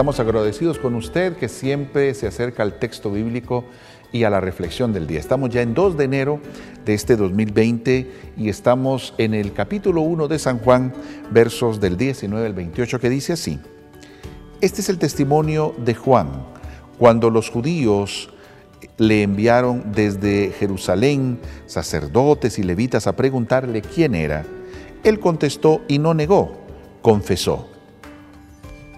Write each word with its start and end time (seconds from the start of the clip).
Estamos 0.00 0.18
agradecidos 0.18 0.78
con 0.78 0.94
usted 0.94 1.36
que 1.36 1.46
siempre 1.46 2.14
se 2.14 2.26
acerca 2.26 2.62
al 2.62 2.78
texto 2.78 3.12
bíblico 3.12 3.66
y 4.12 4.24
a 4.24 4.30
la 4.30 4.40
reflexión 4.40 4.94
del 4.94 5.06
día. 5.06 5.20
Estamos 5.20 5.50
ya 5.50 5.60
en 5.60 5.74
2 5.74 5.98
de 5.98 6.04
enero 6.04 6.40
de 6.86 6.94
este 6.94 7.16
2020 7.16 8.10
y 8.38 8.48
estamos 8.48 9.12
en 9.18 9.34
el 9.34 9.52
capítulo 9.52 10.00
1 10.00 10.26
de 10.26 10.38
San 10.38 10.58
Juan, 10.60 10.94
versos 11.30 11.80
del 11.80 11.98
19 11.98 12.46
al 12.46 12.54
28, 12.54 12.98
que 12.98 13.10
dice 13.10 13.34
así. 13.34 13.60
Este 14.62 14.80
es 14.80 14.88
el 14.88 14.98
testimonio 14.98 15.74
de 15.76 15.94
Juan, 15.94 16.46
cuando 16.96 17.28
los 17.28 17.50
judíos 17.50 18.32
le 18.96 19.22
enviaron 19.22 19.92
desde 19.92 20.54
Jerusalén 20.58 21.40
sacerdotes 21.66 22.58
y 22.58 22.62
levitas 22.62 23.06
a 23.06 23.16
preguntarle 23.16 23.82
quién 23.82 24.14
era. 24.14 24.46
Él 25.04 25.20
contestó 25.20 25.82
y 25.88 25.98
no 25.98 26.14
negó, 26.14 26.56
confesó 27.02 27.68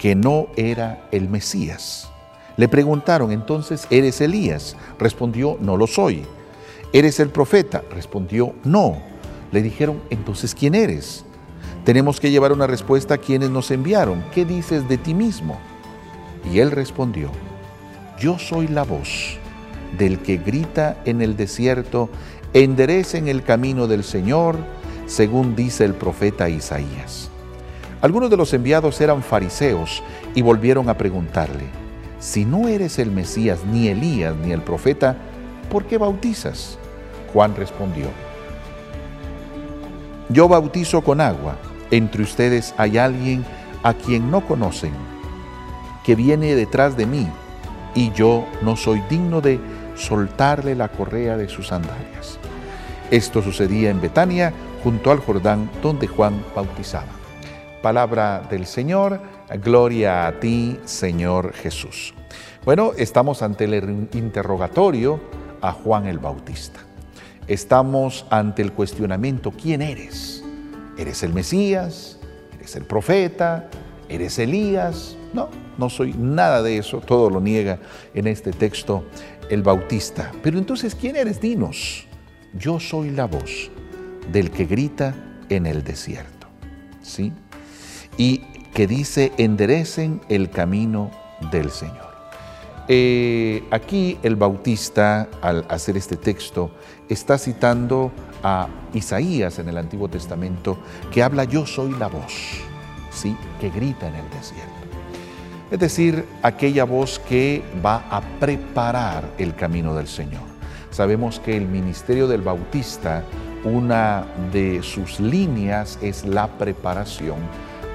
que 0.00 0.14
no 0.14 0.46
era 0.56 1.06
el 1.12 1.28
Mesías. 1.28 2.10
Le 2.56 2.68
preguntaron 2.68 3.32
entonces, 3.32 3.86
¿eres 3.90 4.22
Elías? 4.22 4.74
Respondió, 4.98 5.58
no 5.60 5.76
lo 5.76 5.86
soy. 5.86 6.24
¿Eres 6.94 7.20
el 7.20 7.28
profeta? 7.28 7.82
Respondió, 7.90 8.54
no. 8.64 8.96
Le 9.52 9.60
dijeron, 9.60 10.00
entonces, 10.08 10.54
¿quién 10.54 10.74
eres? 10.74 11.26
Tenemos 11.84 12.18
que 12.18 12.30
llevar 12.30 12.50
una 12.52 12.66
respuesta 12.66 13.14
a 13.14 13.18
quienes 13.18 13.50
nos 13.50 13.70
enviaron. 13.70 14.24
¿Qué 14.32 14.46
dices 14.46 14.88
de 14.88 14.96
ti 14.96 15.12
mismo? 15.12 15.58
Y 16.50 16.60
él 16.60 16.70
respondió, 16.70 17.30
yo 18.18 18.38
soy 18.38 18.68
la 18.68 18.84
voz 18.84 19.36
del 19.98 20.20
que 20.20 20.38
grita 20.38 20.96
en 21.04 21.20
el 21.20 21.36
desierto, 21.36 22.08
enderecen 22.54 23.28
el 23.28 23.42
camino 23.42 23.86
del 23.86 24.02
Señor, 24.02 24.56
según 25.04 25.54
dice 25.56 25.84
el 25.84 25.92
profeta 25.92 26.48
Isaías. 26.48 27.29
Algunos 28.02 28.30
de 28.30 28.36
los 28.36 28.52
enviados 28.54 29.00
eran 29.00 29.22
fariseos 29.22 30.02
y 30.34 30.40
volvieron 30.40 30.88
a 30.88 30.96
preguntarle, 30.96 31.66
si 32.18 32.44
no 32.44 32.68
eres 32.68 32.98
el 32.98 33.10
Mesías, 33.10 33.60
ni 33.70 33.88
Elías, 33.88 34.34
ni 34.36 34.52
el 34.52 34.62
profeta, 34.62 35.16
¿por 35.70 35.84
qué 35.84 35.98
bautizas? 35.98 36.78
Juan 37.32 37.54
respondió, 37.54 38.06
yo 40.30 40.48
bautizo 40.48 41.02
con 41.02 41.20
agua, 41.20 41.56
entre 41.90 42.22
ustedes 42.22 42.72
hay 42.78 42.98
alguien 42.98 43.44
a 43.82 43.94
quien 43.94 44.30
no 44.30 44.46
conocen, 44.46 44.92
que 46.04 46.14
viene 46.14 46.54
detrás 46.54 46.96
de 46.96 47.04
mí, 47.04 47.28
y 47.94 48.12
yo 48.12 48.46
no 48.62 48.76
soy 48.76 49.02
digno 49.10 49.40
de 49.40 49.60
soltarle 49.96 50.74
la 50.74 50.88
correa 50.88 51.36
de 51.36 51.48
sus 51.48 51.68
sandalias. 51.68 52.38
Esto 53.10 53.42
sucedía 53.42 53.90
en 53.90 54.00
Betania, 54.00 54.52
junto 54.84 55.10
al 55.10 55.18
Jordán, 55.18 55.68
donde 55.82 56.06
Juan 56.06 56.42
bautizaba. 56.54 57.19
Palabra 57.82 58.46
del 58.50 58.66
Señor, 58.66 59.20
gloria 59.62 60.26
a 60.26 60.38
ti, 60.38 60.78
Señor 60.84 61.54
Jesús. 61.54 62.12
Bueno, 62.64 62.92
estamos 62.98 63.42
ante 63.42 63.64
el 63.64 64.08
interrogatorio 64.12 65.18
a 65.62 65.72
Juan 65.72 66.06
el 66.06 66.18
Bautista. 66.18 66.80
Estamos 67.46 68.26
ante 68.28 68.60
el 68.60 68.72
cuestionamiento, 68.72 69.50
¿quién 69.50 69.80
eres? 69.80 70.44
¿Eres 70.98 71.22
el 71.22 71.32
Mesías? 71.32 72.18
¿Eres 72.54 72.76
el 72.76 72.84
profeta? 72.84 73.70
¿Eres 74.10 74.38
Elías? 74.38 75.16
No, 75.32 75.48
no 75.78 75.88
soy 75.88 76.12
nada 76.12 76.62
de 76.62 76.76
eso, 76.76 77.00
todo 77.00 77.30
lo 77.30 77.40
niega 77.40 77.78
en 78.12 78.26
este 78.26 78.52
texto 78.52 79.04
el 79.48 79.62
Bautista. 79.62 80.32
Pero 80.42 80.58
entonces, 80.58 80.94
¿quién 80.94 81.16
eres? 81.16 81.40
Dinos. 81.40 82.06
Yo 82.52 82.78
soy 82.78 83.10
la 83.10 83.24
voz 83.24 83.70
del 84.30 84.50
que 84.50 84.66
grita 84.66 85.14
en 85.48 85.64
el 85.64 85.82
desierto. 85.82 86.46
¿Sí? 87.00 87.32
Que 88.80 88.86
dice, 88.86 89.30
enderecen 89.36 90.22
el 90.30 90.48
camino 90.48 91.10
del 91.52 91.70
Señor. 91.70 92.08
Eh, 92.88 93.62
aquí 93.70 94.16
el 94.22 94.36
Bautista, 94.36 95.28
al 95.42 95.66
hacer 95.68 95.98
este 95.98 96.16
texto, 96.16 96.70
está 97.06 97.36
citando 97.36 98.10
a 98.42 98.68
Isaías 98.94 99.58
en 99.58 99.68
el 99.68 99.76
Antiguo 99.76 100.08
Testamento, 100.08 100.78
que 101.12 101.22
habla, 101.22 101.44
yo 101.44 101.66
soy 101.66 101.90
la 101.98 102.06
voz, 102.06 102.32
¿sí? 103.10 103.36
que 103.60 103.68
grita 103.68 104.08
en 104.08 104.14
el 104.14 104.30
desierto. 104.30 104.72
Es 105.70 105.78
decir, 105.78 106.24
aquella 106.42 106.84
voz 106.84 107.18
que 107.18 107.62
va 107.84 108.06
a 108.08 108.22
preparar 108.40 109.28
el 109.36 109.54
camino 109.54 109.94
del 109.94 110.08
Señor. 110.08 110.44
Sabemos 110.90 111.38
que 111.38 111.54
el 111.54 111.66
ministerio 111.66 112.26
del 112.26 112.40
Bautista, 112.40 113.24
una 113.62 114.24
de 114.50 114.82
sus 114.82 115.20
líneas 115.20 115.98
es 116.00 116.24
la 116.24 116.48
preparación 116.56 117.36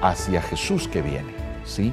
hacia 0.02 0.42
Jesús 0.42 0.88
que 0.88 1.02
viene. 1.02 1.32
¿sí? 1.64 1.92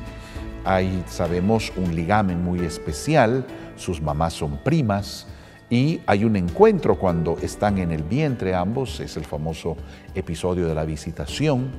Hay, 0.65 1.03
sabemos, 1.07 1.71
un 1.75 1.95
ligamen 1.95 2.43
muy 2.43 2.59
especial, 2.61 3.45
sus 3.75 4.01
mamás 4.01 4.33
son 4.33 4.57
primas 4.63 5.27
y 5.69 6.01
hay 6.05 6.23
un 6.23 6.35
encuentro 6.35 6.99
cuando 6.99 7.37
están 7.41 7.77
en 7.79 7.91
el 7.91 8.03
vientre 8.03 8.53
ambos, 8.53 8.99
es 8.99 9.17
el 9.17 9.25
famoso 9.25 9.75
episodio 10.13 10.67
de 10.67 10.75
la 10.75 10.85
visitación. 10.85 11.71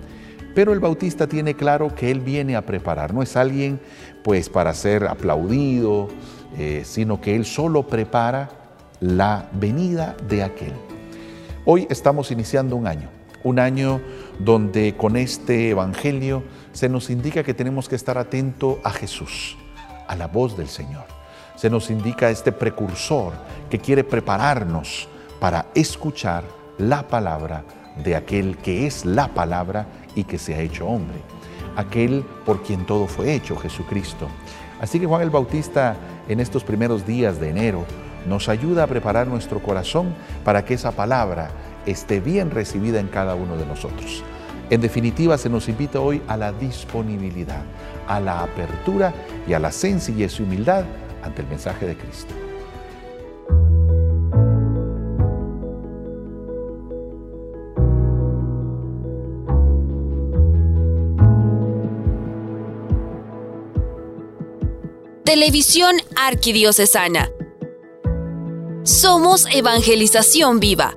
Pero 0.55 0.73
el 0.73 0.81
bautista 0.81 1.27
tiene 1.27 1.55
claro 1.55 1.95
que 1.95 2.11
él 2.11 2.21
viene 2.21 2.57
a 2.57 2.65
preparar, 2.65 3.13
no 3.13 3.23
es 3.23 3.37
alguien 3.37 3.81
pues 4.23 4.49
para 4.49 4.73
ser 4.75 5.05
aplaudido, 5.05 6.09
eh, 6.59 6.83
sino 6.85 7.21
que 7.21 7.35
él 7.35 7.45
solo 7.45 7.87
prepara 7.87 8.51
la 9.01 9.49
venida 9.53 10.17
de 10.29 10.43
aquel. 10.43 10.73
Hoy 11.65 11.87
estamos 11.91 12.31
iniciando 12.31 12.77
un 12.77 12.87
año, 12.87 13.09
un 13.45 13.59
año 13.59 14.01
donde 14.39 14.97
con 14.97 15.17
este 15.17 15.71
Evangelio 15.71 16.43
se 16.73 16.89
nos 16.89 17.11
indica 17.11 17.45
que 17.45 17.55
tenemos 17.55 17.89
que 17.89 17.95
estar 17.95 18.19
atento 18.19 18.81
a 18.83 18.91
Jesús, 18.91 19.57
a 20.09 20.17
la 20.17 20.27
voz 20.27 20.57
del 20.57 20.69
Señor. 20.69 21.05
Se 21.55 21.71
nos 21.71 21.91
indica 21.91 22.31
este 22.31 22.51
precursor 22.51 23.35
que 23.71 23.79
quiere 23.79 24.03
prepararnos 24.03 25.09
para 25.39 25.67
escuchar 25.75 26.43
la 26.79 27.07
palabra 27.07 27.65
de 28.03 28.17
aquel 28.17 28.57
que 28.57 28.87
es 28.87 29.05
la 29.05 29.29
palabra 29.29 29.87
y 30.17 30.25
que 30.25 30.39
se 30.39 30.55
ha 30.55 30.61
hecho 30.61 30.87
hombre, 30.87 31.19
aquel 31.77 32.25
por 32.45 32.63
quien 32.63 32.87
todo 32.87 33.07
fue 33.07 33.35
hecho, 33.35 33.57
Jesucristo. 33.57 34.27
Así 34.81 34.99
que 34.99 35.07
Juan 35.07 35.23
el 35.23 35.31
Bautista 35.31 35.97
en 36.29 36.41
estos 36.41 36.65
primeros 36.65 37.07
días 37.07 37.39
de 37.39 37.51
enero 37.51 37.85
nos 38.27 38.49
ayuda 38.49 38.85
a 38.85 38.87
preparar 38.87 39.27
nuestro 39.27 39.63
corazón 39.63 40.15
para 40.45 40.65
que 40.65 40.75
esa 40.75 40.93
palabra 40.93 41.51
esté 41.87 42.21
bien 42.21 42.51
recibida 42.51 43.01
en 43.01 43.09
cada 43.09 43.35
uno 43.35 43.57
de 43.57 43.67
nosotros. 43.67 44.23
En 44.71 44.81
definitiva, 44.81 45.37
se 45.37 45.51
nos 45.51 45.69
invita 45.69 46.01
hoy 46.01 46.23
a 46.27 46.37
la 46.37 46.53
disponibilidad, 46.53 47.63
a 48.09 48.21
la 48.21 48.43
apertura 48.43 49.13
y 49.47 49.53
a 49.53 49.59
la 49.59 49.71
sencillez 49.71 50.41
y 50.41 50.43
humildad 50.43 50.85
ante 51.23 51.43
el 51.43 51.49
mensaje 51.49 51.87
de 51.87 51.97
Cristo. 51.97 52.35
Televisión 65.25 65.97
Arquidiocesana. 66.17 67.29
Somos 68.85 69.47
Evangelización 69.53 70.61
Viva. 70.61 70.97